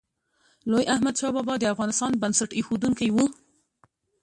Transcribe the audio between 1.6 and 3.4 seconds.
افغانستان بنسټ ایښودونکی و.